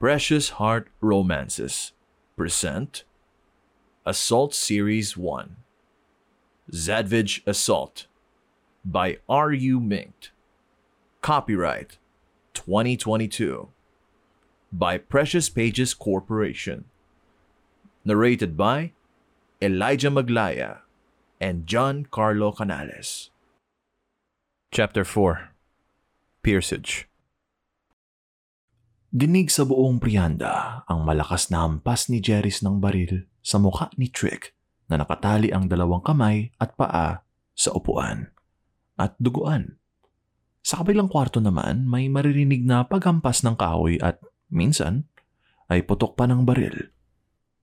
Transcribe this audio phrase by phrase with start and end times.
[0.00, 1.92] Precious Heart Romances
[2.34, 3.04] present
[4.06, 5.56] Assault Series 1
[6.72, 8.06] Zadvige Assault
[8.82, 9.78] by R.U.
[9.78, 10.30] Minkt.
[11.20, 11.98] Copyright
[12.54, 13.68] 2022
[14.72, 16.86] by Precious Pages Corporation.
[18.02, 18.92] Narrated by
[19.60, 20.78] Elijah Maglaya
[21.38, 23.28] and John Carlo Canales.
[24.72, 25.50] Chapter 4
[26.42, 27.09] Piercage
[29.10, 34.06] Dinig sa buong Prianda ang malakas na hampas ni Jeris ng baril sa mukha ni
[34.06, 34.54] Trick
[34.86, 38.30] na nakatali ang dalawang kamay at paa sa upuan
[38.94, 39.82] at duguan.
[40.62, 45.10] Sa kabilang kwarto naman may maririnig na paghampas ng kahoy at minsan
[45.66, 46.94] ay putok pa ng baril.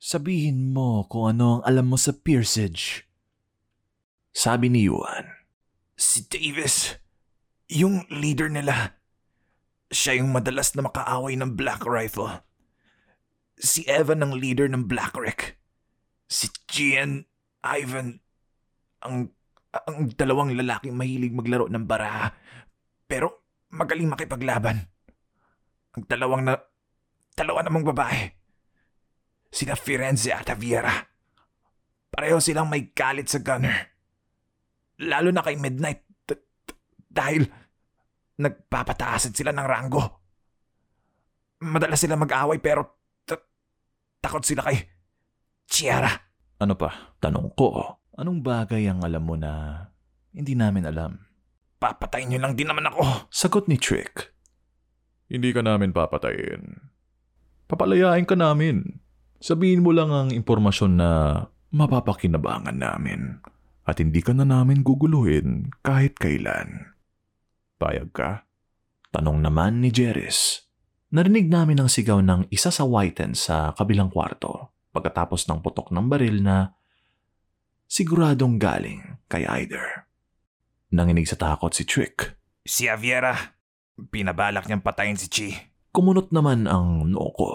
[0.03, 3.07] Sabihin mo kung ano ang alam mo sa Piercage.
[4.35, 5.31] Sabi ni Yuan.
[5.95, 6.99] Si Davis,
[7.71, 8.96] yung leader nila.
[9.87, 12.43] Siya yung madalas na makaaway ng Black Rifle.
[13.57, 15.57] Si Evan ang leader ng Black Rick.
[16.27, 17.23] Si Gian,
[17.63, 18.19] Ivan,
[19.02, 19.31] ang,
[19.73, 22.35] ang dalawang lalaking mahilig maglaro ng baraha.
[23.07, 24.91] Pero magaling makipaglaban.
[25.95, 26.59] Ang dalawang na,
[27.33, 28.35] dalawa namang babae.
[29.47, 30.91] Sina Firenze at Javiera.
[32.11, 33.95] Pareho silang may galit sa gunner.
[34.99, 36.03] Lalo na kay Midnight
[37.17, 37.49] dahil
[38.38, 40.03] nagpapataasan sila ng ranggo.
[41.66, 43.49] Madalas sila mag-away pero t-
[44.21, 44.77] takot sila kay
[45.66, 46.09] Chiara.
[46.61, 47.17] Ano pa?
[47.17, 47.97] Tanong ko.
[48.17, 49.83] Anong bagay ang alam mo na
[50.33, 51.17] hindi namin alam?
[51.77, 53.29] Papatayin niyo lang din naman ako.
[53.29, 54.33] Sagot ni Trick.
[55.29, 56.81] Hindi ka namin papatayin.
[57.67, 59.03] Papalayain ka namin.
[59.38, 61.09] Sabihin mo lang ang impormasyon na
[61.69, 63.44] mapapakinabangan namin
[63.85, 66.86] at hindi ka na namin guguluhin kahit kailan.
[67.78, 68.50] Payag ka?
[69.14, 70.66] Tanong naman ni Jeris.
[71.14, 76.06] Narinig namin ang sigaw ng isa sa whiten sa kabilang kwarto pagkatapos ng putok ng
[76.09, 76.75] baril na
[77.88, 80.09] siguradong galing kay Eider.
[80.91, 82.35] Nanginig sa takot si Trick.
[82.68, 83.31] Si Javiera,
[84.12, 85.50] pinabalak niyang patayin si Chi.
[85.94, 87.50] Kumunot naman ang noo ko.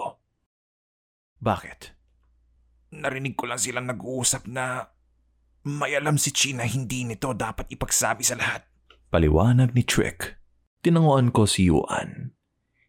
[1.37, 1.79] Bakit?
[2.95, 4.87] Narinig ko lang silang nag-uusap na
[5.69, 8.72] may alam si Chi na hindi nito dapat ipagsabi sa lahat.
[9.13, 10.41] Paliwanag ni Trick.
[10.81, 12.33] Tinanguan ko si Yuan.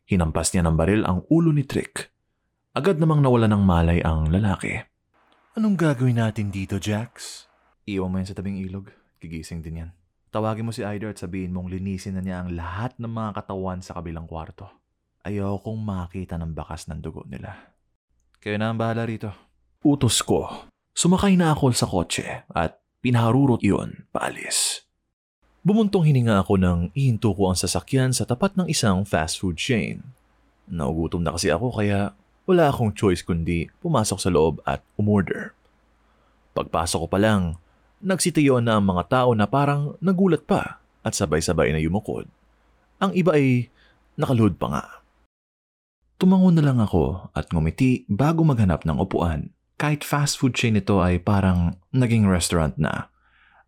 [0.09, 2.17] Hinampas niya ng baril ang ulo ni Trick.
[2.73, 4.73] Agad namang nawala ng malay ang lalaki.
[5.53, 7.45] Anong gagawin natin dito, Jax?
[7.85, 8.89] Iwan mo yan sa tabing ilog.
[9.21, 9.91] Gigising din yan.
[10.33, 13.85] Tawagin mo si Aider at sabihin mong linisin na niya ang lahat ng mga katawan
[13.85, 14.73] sa kabilang kwarto.
[15.29, 17.53] Ayaw kong makita ng bakas ng dugo nila.
[18.41, 19.29] Kayo na ang bahala rito.
[19.85, 20.73] Utos ko.
[20.97, 24.84] Sumakay na ako sa kotse at pinaharurot iyon paalis.
[25.65, 30.05] Bumuntong hininga ako nang ihinto ko ang sasakyan sa tapat ng isang fast food chain.
[30.69, 32.13] Naugutom na kasi ako kaya
[32.45, 35.57] wala akong choice kundi pumasok sa loob at umorder.
[36.53, 37.57] Pagpasok ko pa lang,
[38.05, 42.29] nagsitayo na ang mga tao na parang nagulat pa at sabay-sabay na yumukod.
[43.01, 43.73] Ang iba ay
[44.21, 44.85] nakaluhod pa nga.
[46.21, 49.49] Tumango na lang ako at ngumiti bago maghanap ng upuan.
[49.81, 53.09] Kahit fast food chain ito ay parang naging restaurant na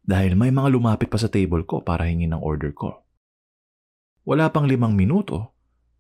[0.07, 3.03] dahil may mga lumapit pa sa table ko para hingin ang order ko.
[4.23, 5.55] Wala pang limang minuto,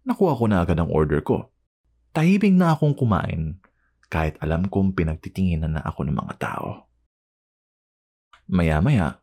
[0.06, 1.50] nakuha ko na agad ang order ko.
[2.14, 3.58] Tahimik na akong kumain
[4.06, 6.86] kahit alam kong pinagtitinginan na ako ng mga tao.
[8.46, 9.18] Maya-maya,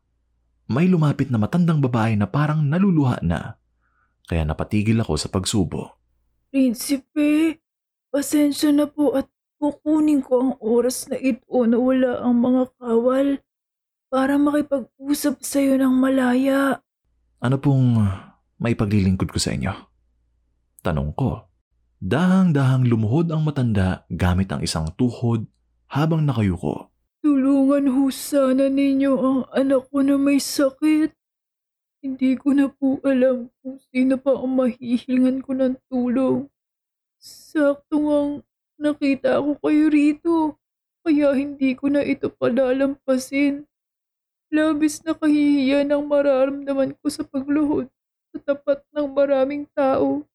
[0.68, 3.56] may lumapit na matandang babae na parang naluluha na
[4.28, 5.96] kaya napatigil ako sa pagsubo.
[6.52, 7.60] Prinsipe,
[8.12, 9.28] pasensya na po at
[9.60, 13.28] kukunin ko ang oras na ito na wala ang mga kawal
[14.14, 16.78] para makipag-usap sa iyo ng malaya.
[17.42, 17.98] Ano pong
[18.62, 19.74] may paglilingkod ko sa inyo?
[20.86, 21.50] Tanong ko.
[21.98, 25.50] Dahang-dahang lumuhod ang matanda gamit ang isang tuhod
[25.90, 26.94] habang nakayuko.
[27.26, 31.10] Tulungan ho sana ninyo ang anak ko na may sakit.
[32.06, 36.54] Hindi ko na po alam kung sino pa ang mahihilingan ko ng tulong.
[37.18, 38.46] Sakto ngang
[38.78, 40.36] nakita ko kayo rito,
[41.02, 43.66] kaya hindi ko na ito palalampasin.
[44.54, 47.90] Labis na kahihiyan ang mararamdaman ko sa pagluhod
[48.30, 50.30] sa tapat ng maraming tao.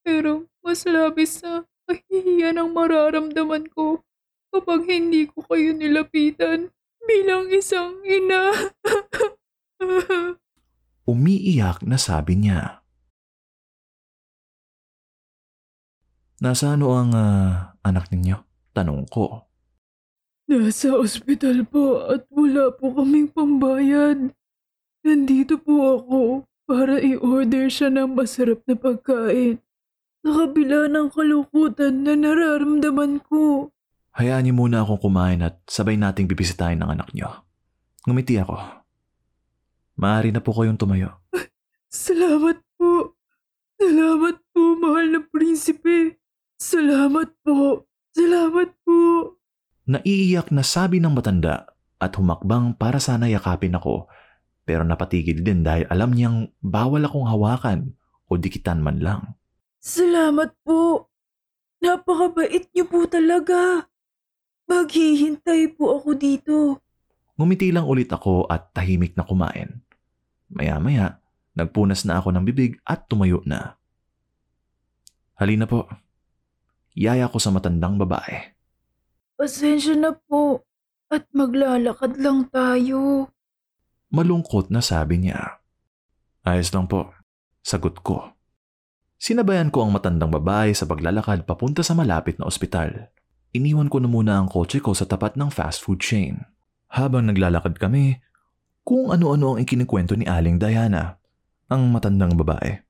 [0.00, 4.00] Pero mas labis na kahihiyan ang mararamdaman ko
[4.48, 6.72] kapag hindi ko kayo nilapitan
[7.04, 8.72] bilang isang ina.
[11.12, 12.80] Umiiyak na sabi niya.
[16.40, 18.40] Nasaan ang ah, anak ninyo?
[18.72, 19.47] Tanong ko.
[20.48, 24.32] Nasa ospital po at wala po kaming pambayad.
[25.04, 26.20] Nandito po ako
[26.64, 29.60] para i-order siya ng masarap na pagkain.
[30.24, 33.68] Sa kabila ng kalungkutan na nararamdaman ko.
[34.16, 37.44] Hayaan niyo muna akong kumain at sabay nating bibisitahin ng anak niyo.
[38.08, 38.56] Ngumiti ako.
[40.00, 41.20] Maaari na po kayong tumayo.
[41.92, 43.20] Salamat po.
[43.76, 46.16] Salamat po, mahal na prinsipe.
[46.56, 47.84] Salamat po.
[48.16, 49.37] Salamat po.
[49.88, 54.04] Naiiyak na sabi ng matanda at humakbang para sana yakapin ako
[54.68, 57.96] pero napatigil din dahil alam niyang bawal akong hawakan
[58.28, 59.32] o dikitan man lang.
[59.80, 61.08] Salamat po.
[61.80, 63.88] Napakabait niyo po talaga.
[64.68, 66.56] Maghihintay po ako dito.
[67.40, 69.80] Ngumiti lang ulit ako at tahimik na kumain.
[70.52, 71.24] Maya-maya,
[71.56, 73.80] nagpunas na ako ng bibig at tumayo na.
[75.40, 75.88] Halina po.
[76.92, 78.57] Yaya ko sa matandang babae.
[79.38, 80.66] Pasensya na po.
[81.08, 83.30] At maglalakad lang tayo.
[84.10, 85.62] Malungkot na sabi niya.
[86.42, 87.14] Ayos lang po.
[87.62, 88.34] Sagot ko.
[89.14, 93.14] Sinabayan ko ang matandang babae sa paglalakad papunta sa malapit na ospital.
[93.54, 96.44] Iniwan ko na muna ang kotse ko sa tapat ng fast food chain.
[96.92, 98.20] Habang naglalakad kami,
[98.84, 101.16] kung ano-ano ang ikinikwento ni Aling Diana,
[101.72, 102.84] ang matandang babae.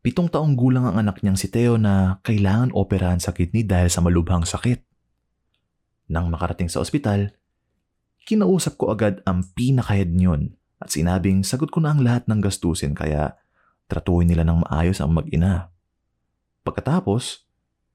[0.00, 4.00] Pitong taong gulang ang anak niyang si Theo na kailangan operahan sa kidney dahil sa
[4.00, 4.87] malubhang sakit.
[6.08, 7.36] Nang makarating sa ospital,
[8.24, 12.96] kinausap ko agad ang pinakahead niyon at sinabing sagot ko na ang lahat ng gastusin
[12.96, 13.36] kaya
[13.88, 15.72] tratuhin nila ng maayos ang mag-ina.
[16.64, 17.44] Pagkatapos,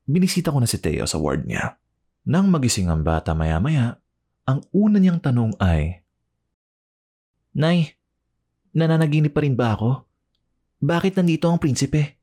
[0.05, 1.77] binisita ko na si Theo sa ward niya.
[2.25, 4.01] Nang magising ang bata maya-maya,
[4.49, 6.03] ang una niyang tanong ay,
[7.53, 7.93] Nay,
[8.73, 10.09] nananaginip pa rin ba ako?
[10.81, 12.17] Bakit nandito ang prinsipe?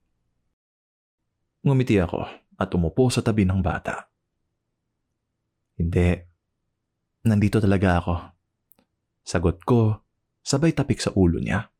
[1.62, 2.26] Ngumiti ako
[2.58, 4.09] at umupo sa tabi ng bata.
[5.80, 6.12] Hindi.
[7.24, 8.14] Nandito talaga ako.
[9.24, 10.04] Sagot ko,
[10.44, 11.72] sabay tapik sa ulo niya.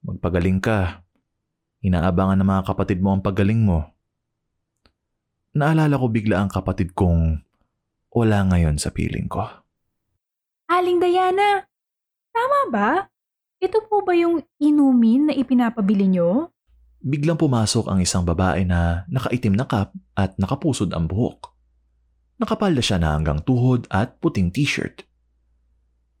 [0.00, 1.04] Magpagaling ka.
[1.84, 3.92] Inaabangan ng mga kapatid mo ang paggaling mo.
[5.52, 7.44] Naalala ko bigla ang kapatid kong
[8.16, 9.44] wala ngayon sa piling ko.
[10.72, 11.60] Aling Diana,
[12.32, 12.90] tama ba?
[13.60, 16.52] Ito po ba yung inumin na ipinapabili nyo?
[17.04, 21.55] Biglang pumasok ang isang babae na nakaitim na kap at nakapusod ang buhok.
[22.36, 25.08] Nakapalda siya na hanggang tuhod at puting t-shirt.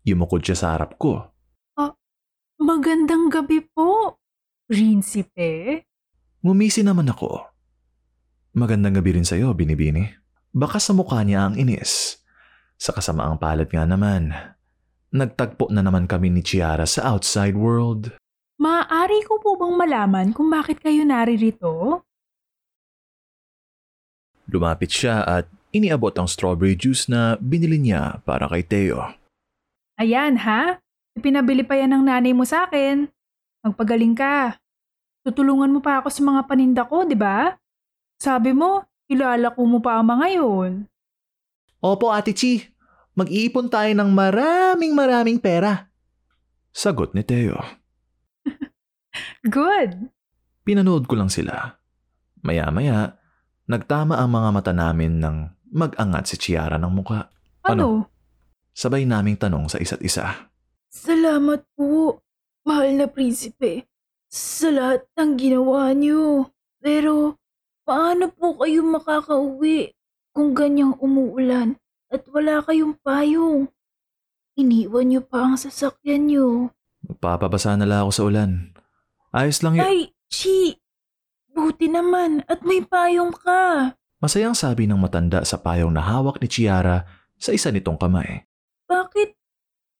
[0.06, 1.28] Yumukod siya sa harap ko.
[2.56, 4.16] Magandang gabi po,
[4.64, 5.84] Prinsipe.
[6.40, 7.52] Ngumisi naman ako.
[8.56, 10.08] Magandang gabi rin sa'yo, Binibini.
[10.56, 12.16] Baka sa mukha niya ang inis.
[12.80, 14.32] Sa kasamaang palad nga naman,
[15.12, 18.16] nagtagpo na naman kami ni Chiara sa outside world.
[18.56, 22.00] Maaari ko po bang malaman kung bakit kayo naririto?
[24.48, 25.44] Lumapit siya at
[25.76, 29.12] iniabot ang strawberry juice na binili niya para kay Theo.
[29.96, 30.80] Ayan ha,
[31.16, 33.08] ipinabili pa yan ng nanay mo sa akin.
[33.64, 34.60] Magpagaling ka.
[35.24, 37.56] Tutulungan mo pa ako sa mga paninda ko, di ba?
[38.20, 40.86] Sabi mo, ilalako mo pa ang mga yun.
[41.80, 42.62] Opo, Ate Chi.
[43.16, 45.88] Mag-iipon tayo ng maraming maraming pera.
[46.76, 47.56] Sagot ni Theo.
[49.48, 50.12] Good.
[50.68, 51.80] Pinanood ko lang sila.
[52.44, 53.16] Maya-maya,
[53.64, 57.30] nagtama ang mga mata namin nang mag-angat si Chiara ng muka.
[57.66, 58.10] Ano?
[58.76, 60.52] Sabay naming tanong sa isa't isa.
[60.92, 62.20] Salamat po,
[62.62, 63.88] mahal na prinsipe,
[64.28, 66.52] sa lahat ng ginawa niyo.
[66.78, 67.40] Pero,
[67.88, 69.96] paano po kayo makakauwi
[70.36, 71.80] kung ganyang umuulan
[72.12, 73.72] at wala kayong payong?
[74.56, 76.72] Iniwan niyo pa ang sasakyan niyo.
[77.04, 78.50] Magpapabasa na lang ako sa ulan.
[79.36, 79.84] Ayos lang yun.
[79.84, 80.00] Ay,
[80.32, 80.74] Chi!
[81.56, 83.94] Buti naman at may payong ka.
[84.16, 87.04] Masayang sabi ng matanda sa payong na hawak ni Chiara
[87.36, 88.48] sa isa nitong kamay.
[88.88, 89.36] Bakit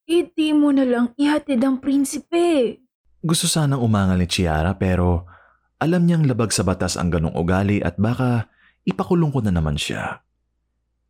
[0.09, 2.81] hindi mo na lang ihatid ang prinsipe?
[3.21, 5.29] Gusto sanang umangal ni Chiara pero
[5.77, 8.49] alam niyang labag sa batas ang ganong ugali at baka
[8.89, 10.25] ipakulong ko na naman siya.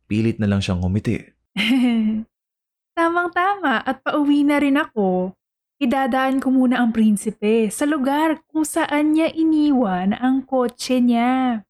[0.04, 1.16] Pilit na lang siyang humiti.
[2.98, 5.32] Tamang-tama at pauwi na rin ako.
[5.80, 11.64] Idadaan ko muna ang prinsipe sa lugar kung saan niya iniwan ang kotse niya.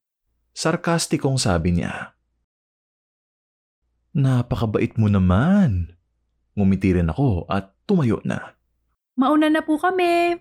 [0.59, 2.19] Sarkastikong sabi niya.
[4.11, 5.95] Napakabait mo naman.
[6.51, 8.59] Ngumiti rin ako at tumayo na.
[9.15, 10.35] Mauna na po kami.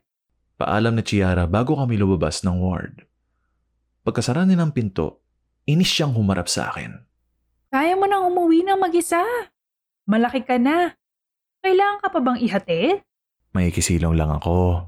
[0.58, 3.06] Paalam na Chiara bago kami lumabas ng ward.
[4.02, 5.22] Pagkasara niya ng pinto,
[5.70, 6.98] inis siyang humarap sa akin.
[7.70, 9.22] Kaya mo nang umuwi ng mag-isa.
[10.10, 10.98] Malaki ka na.
[11.62, 13.06] Kailangan ka pa bang ihatid?
[13.54, 14.82] May kisilong lang ako.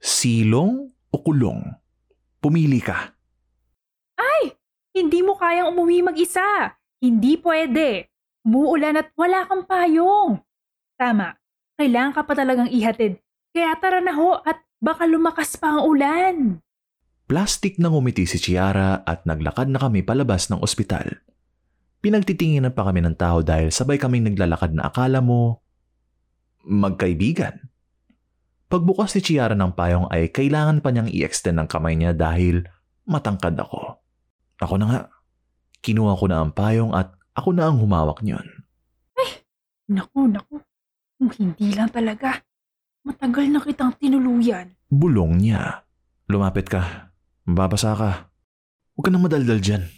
[0.00, 1.68] Silong o kulong?
[2.40, 3.17] Pumili ka.
[4.18, 4.58] Ay!
[4.98, 6.74] Hindi mo kayang umuwi mag-isa.
[6.98, 8.10] Hindi pwede.
[8.42, 10.42] Muulan at wala kang payong.
[10.98, 11.38] Tama.
[11.78, 13.22] Kailangan ka pa talagang ihatid.
[13.54, 16.36] Kaya tara na ho at baka lumakas pa ang ulan.
[17.30, 21.22] Plastic na ngumiti si Chiara at naglakad na kami palabas ng ospital.
[22.02, 25.62] Pinagtitinginan pa kami ng tao dahil sabay kaming naglalakad na akala mo
[26.64, 27.68] magkaibigan.
[28.68, 32.66] Pagbukas ni Chiara ng payong ay kailangan pa niyang i-extend ng kamay niya dahil
[33.08, 34.00] matangkad ako.
[34.58, 35.00] Ako na nga.
[35.78, 38.46] Kinuha ko na ang payong at ako na ang humawak niyon.
[39.88, 40.60] Naku, naku.
[41.16, 42.44] Kung hindi lang talaga.
[43.06, 44.76] Matagal na kitang tinuluyan.
[44.90, 45.86] Bulong niya.
[46.28, 47.14] Lumapit ka.
[47.48, 48.10] Mababasa ka.
[48.92, 49.88] Huwag ka nang madaldal dyan.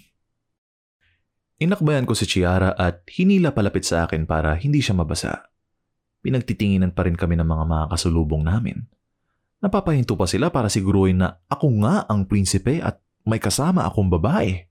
[1.60, 5.50] Inakbayan ko si Chiara at hinila palapit sa akin para hindi siya mabasa.
[6.22, 8.86] Pinagtitinginan pa rin kami ng mga makakasulubong namin.
[9.60, 14.64] Napapahinto pa sila para siguruhin na ako nga ang prinsipe at may kasama akong babae.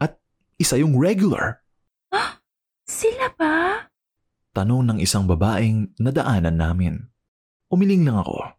[0.00, 0.16] At
[0.56, 1.60] isa yung regular.
[2.88, 3.88] Sila ba?
[4.54, 6.94] Tanong ng isang babaeng nadaanan namin.
[7.68, 8.54] Umiling lang ako.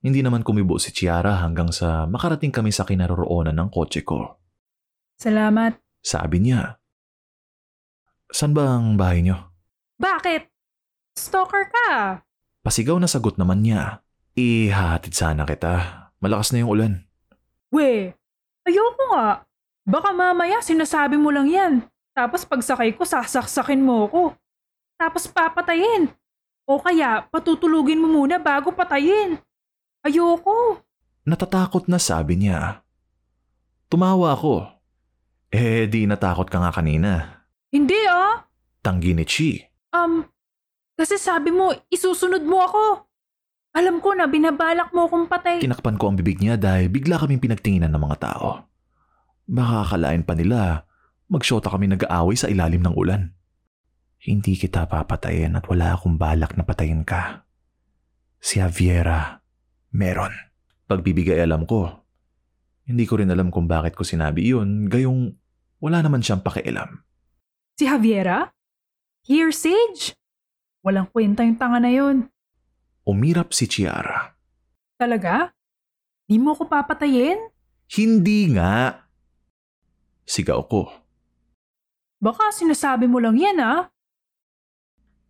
[0.00, 4.38] Hindi naman kumibo si Chiara hanggang sa makarating kami sa kinaroroonan ng kotse ko.
[5.18, 5.76] Salamat.
[6.00, 6.78] Sabi niya.
[8.30, 9.50] San ba ang bahay niyo?
[9.98, 10.46] Bakit?
[11.16, 12.20] Stalker ka.
[12.62, 14.04] Pasigaw na sagot naman niya.
[14.36, 16.12] Ihahatid sana kita.
[16.20, 17.05] Malakas na yung ulan.
[17.70, 18.14] We,
[18.66, 19.46] ayoko nga.
[19.86, 21.74] Baka mamaya sinasabi mo lang yan.
[22.16, 24.22] Tapos pagsakay ko, sasaksakin mo ko.
[24.98, 26.10] Tapos papatayin.
[26.66, 29.38] O kaya, patutulugin mo muna bago patayin.
[30.02, 30.82] Ayoko.
[31.22, 32.82] Natatakot na sabi niya.
[33.86, 34.66] Tumawa ako.
[35.54, 37.42] Eh di natakot ka nga kanina.
[37.70, 38.42] Hindi ah.
[38.82, 39.62] Tanggi ni Chi.
[39.94, 40.26] Um,
[40.98, 43.05] kasi sabi mo, isusunod mo ako.
[43.76, 45.60] Alam ko na binabalak mo akong patay.
[45.60, 48.64] Tinakpan ko ang bibig niya dahil bigla kaming pinagtinginan ng mga tao.
[49.44, 50.88] Baka akalain pa nila,
[51.28, 53.36] magsyota kami nag-aaway sa ilalim ng ulan.
[54.24, 57.44] Hindi kita papatayin at wala akong balak na patayin ka.
[58.40, 59.44] Si Javiera,
[59.92, 60.32] meron.
[60.88, 62.00] Pagbibigay alam ko.
[62.88, 65.36] Hindi ko rin alam kung bakit ko sinabi iyon, gayong
[65.84, 67.04] wala naman siyang pakialam.
[67.76, 68.56] Si Javiera?
[69.20, 70.16] Here, Sage?
[70.80, 72.32] Walang kwenta yung tanga na yun.
[73.06, 74.34] Umirap si Chiara.
[74.98, 75.54] Talaga?
[76.26, 77.38] Di mo ko papatayin?
[77.86, 78.98] Hindi nga.
[80.26, 80.90] Sigaw ko.
[82.18, 83.86] Baka sinasabi mo lang yan ah.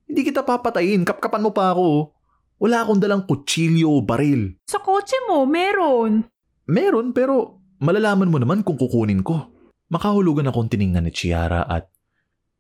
[0.09, 2.17] Hindi kita papatayin, kapkapan mo pa ako.
[2.57, 4.57] Wala akong dalang kutsilyo o baril.
[4.65, 6.25] Sa kotse mo, meron.
[6.65, 9.53] Meron pero malalaman mo naman kung kukunin ko.
[9.93, 11.93] Makahulugan akong tiningnan ni Chiara at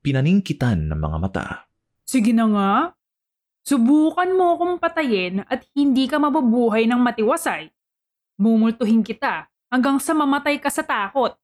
[0.04, 1.46] pinaningkitan ng mga mata.
[2.04, 2.72] Sige na nga.
[3.66, 7.66] Subukan mo akong patayin at hindi ka mabubuhay ng matiwasay.
[8.38, 11.34] Mumultuhin kita hanggang sa mamatay ka sa takot.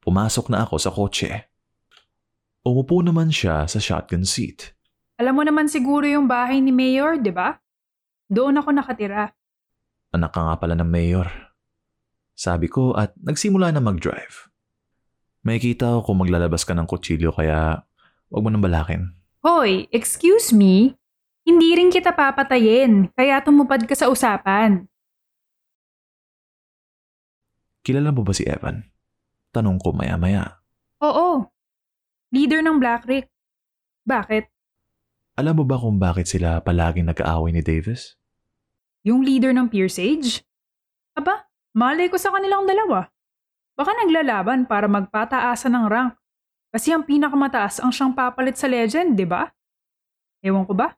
[0.00, 1.44] Pumasok na ako sa kotse.
[2.64, 4.72] Umupo naman siya sa shotgun seat.
[5.20, 7.60] Alam mo naman siguro yung bahay ni Mayor, di ba?
[8.32, 9.28] Doon ako nakatira.
[10.16, 11.28] Anak ka nga pala ng mayor.
[12.32, 14.48] Sabi ko at nagsimula na mag-drive.
[15.44, 17.84] May kita ko kung maglalabas ka ng kutsilyo kaya
[18.32, 19.12] wag mo nang balakin.
[19.44, 20.96] Hoy, excuse me?
[21.44, 24.88] Hindi rin kita papatayin, kaya tumupad ka sa usapan.
[27.84, 28.88] Kilala mo ba si Evan?
[29.52, 30.64] Tanong ko maya-maya.
[31.04, 31.44] Oo.
[32.32, 33.28] Leader ng Black Rick.
[34.08, 34.48] Bakit?
[35.36, 38.16] Alam mo ba kung bakit sila palaging nag-aaway ni Davis?
[39.04, 40.40] Yung leader ng Pierce Age?
[41.20, 41.44] Aba,
[41.76, 43.12] malay ko sa kanilang dalawa.
[43.76, 46.16] Baka naglalaban para magpataasan ng rank.
[46.74, 49.46] Kasi ang pinakamataas ang siyang papalit sa legend, di ba?
[50.42, 50.90] Ewan ko ba?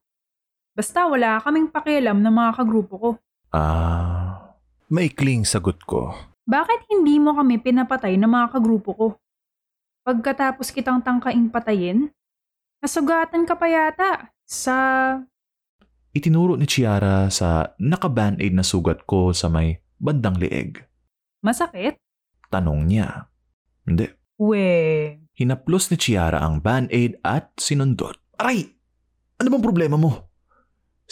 [0.73, 3.11] Basta wala kaming pakialam ng mga kagrupo ko.
[3.52, 4.56] Ah,
[4.88, 6.16] maikling sagot ko.
[6.49, 9.06] Bakit hindi mo kami pinapatay ng mga kagrupo ko?
[10.09, 12.09] Pagkatapos kitang tangkaing patayin,
[12.80, 14.11] nasugatan ka pa yata
[14.49, 14.75] sa...
[16.16, 20.88] Itinuro ni Chiara sa naka-band-aid na sugat ko sa may bandang leeg.
[21.45, 22.00] Masakit?
[22.49, 23.28] Tanong niya.
[23.85, 24.09] Hindi.
[24.40, 24.64] We,
[25.37, 28.16] Hinaplos ni Chiara ang band-aid at sinundot.
[28.40, 28.73] Aray!
[29.37, 30.33] Ano bang problema mo?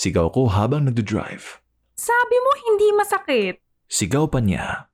[0.00, 1.60] Sigaw ko habang nagdo-drive.
[1.92, 3.60] sabi mo hindi masakit.
[3.84, 4.88] Sigaw pa niya.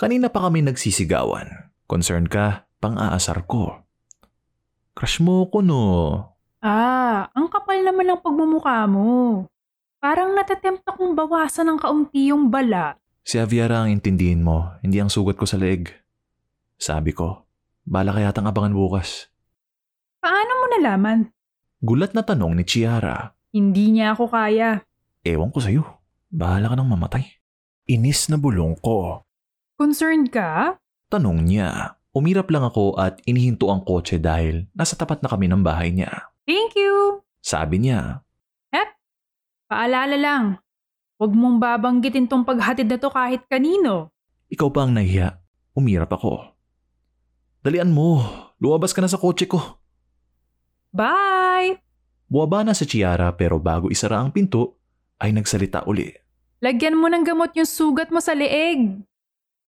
[0.00, 1.68] Kanina pa kami nagsisigawan.
[1.84, 3.84] Concerned ka, pang-aasar ko.
[4.96, 5.84] Crush mo ko no.
[6.64, 9.44] Ah, ang kapal naman ng pagmumukha mo.
[10.00, 12.96] Parang natatempt akong bawasan ng kaunti yung bala.
[13.20, 15.92] Si Javiera ang intindihin mo, hindi ang sugat ko sa leeg.
[16.80, 17.45] Sabi ko,
[17.86, 19.30] bala kaya tang abangan bukas.
[20.18, 21.30] Paano mo nalaman?
[21.80, 23.32] Gulat na tanong ni Chiara.
[23.54, 24.82] Hindi niya ako kaya.
[25.22, 25.82] Ewan ko sa'yo.
[26.28, 27.24] Bahala ka nang mamatay.
[27.86, 29.22] Inis na bulong ko.
[29.78, 30.76] Concerned ka?
[31.06, 31.96] Tanong niya.
[32.10, 36.26] Umirap lang ako at inihinto ang kotse dahil nasa tapat na kami ng bahay niya.
[36.42, 37.22] Thank you.
[37.40, 38.26] Sabi niya,
[39.66, 40.44] Paalala lang,
[41.18, 44.12] Huwag mong babanggitin tong paghatid na to kahit kanino.
[44.52, 45.40] Ikaw pa ang nahiya.
[45.72, 46.55] Umirap ako.
[47.66, 48.22] Dalian mo.
[48.62, 49.58] Lumabas ka na sa kotse ko.
[50.94, 51.82] Bye!
[52.30, 54.78] Buwaba na sa Chiara pero bago isara ang pinto,
[55.18, 56.14] ay nagsalita uli.
[56.62, 59.02] Lagyan mo ng gamot yung sugat mo sa leeg.